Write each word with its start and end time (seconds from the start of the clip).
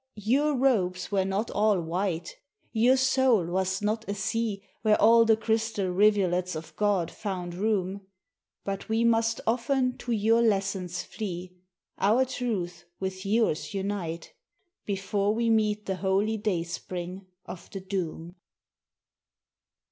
Your 0.23 0.55
robes 0.55 1.11
were 1.11 1.25
not 1.25 1.51
all 1.51 1.79
white, 1.79 2.35
Your 2.71 2.97
soul 2.97 3.45
was 3.45 3.83
not 3.83 4.03
a 4.09 4.15
sea 4.15 4.63
Where 4.81 4.99
all 4.99 5.25
the 5.25 5.37
crystal 5.37 5.89
rivulets 5.91 6.55
of 6.55 6.75
God 6.75 7.11
found 7.11 7.53
room: 7.53 8.07
But 8.63 8.89
we 8.89 9.03
must 9.03 9.41
often 9.45 9.99
to 9.99 10.11
your 10.11 10.41
lessons 10.41 11.03
flee, 11.03 11.55
Our 11.99 12.25
truth 12.25 12.85
with 12.99 13.27
yours 13.27 13.75
unite, 13.75 14.33
Before 14.87 15.35
we 15.35 15.51
meet 15.51 15.85
the 15.85 15.97
holy 15.97 16.37
dayspring 16.37 17.27
of 17.45 17.69
the 17.69 17.79
doom. 17.81 18.33